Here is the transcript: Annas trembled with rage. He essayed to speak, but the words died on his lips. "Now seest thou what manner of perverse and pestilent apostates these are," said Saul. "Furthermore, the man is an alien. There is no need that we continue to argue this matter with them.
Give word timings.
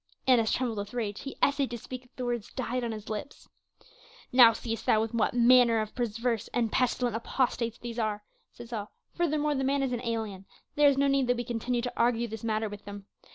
Annas 0.25 0.51
trembled 0.51 0.79
with 0.79 0.95
rage. 0.95 1.19
He 1.21 1.35
essayed 1.43 1.69
to 1.69 1.77
speak, 1.77 2.01
but 2.01 2.15
the 2.15 2.25
words 2.25 2.51
died 2.53 2.83
on 2.83 2.91
his 2.91 3.07
lips. 3.07 3.47
"Now 4.31 4.51
seest 4.51 4.87
thou 4.87 5.05
what 5.05 5.35
manner 5.35 5.79
of 5.79 5.93
perverse 5.93 6.47
and 6.55 6.71
pestilent 6.71 7.15
apostates 7.15 7.77
these 7.77 7.99
are," 7.99 8.23
said 8.51 8.69
Saul. 8.69 8.89
"Furthermore, 9.13 9.53
the 9.53 9.63
man 9.63 9.83
is 9.83 9.93
an 9.93 10.01
alien. 10.01 10.47
There 10.73 10.89
is 10.89 10.97
no 10.97 11.05
need 11.05 11.27
that 11.27 11.37
we 11.37 11.43
continue 11.43 11.83
to 11.83 11.93
argue 11.95 12.27
this 12.27 12.43
matter 12.43 12.67
with 12.67 12.83
them. 12.85 13.05